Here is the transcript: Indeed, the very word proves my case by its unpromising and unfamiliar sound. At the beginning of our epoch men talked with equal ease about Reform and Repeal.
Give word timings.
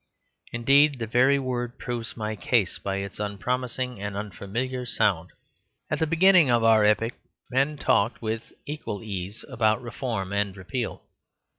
Indeed, 0.51 0.97
the 0.97 1.05
very 1.05 1.37
word 1.37 1.77
proves 1.77 2.17
my 2.17 2.35
case 2.35 2.79
by 2.79 2.95
its 2.95 3.19
unpromising 3.19 4.01
and 4.01 4.17
unfamiliar 4.17 4.83
sound. 4.83 5.29
At 5.91 5.99
the 5.99 6.07
beginning 6.07 6.49
of 6.49 6.63
our 6.63 6.83
epoch 6.83 7.13
men 7.51 7.77
talked 7.77 8.19
with 8.19 8.51
equal 8.65 9.03
ease 9.03 9.45
about 9.47 9.79
Reform 9.79 10.33
and 10.33 10.57
Repeal. 10.57 11.03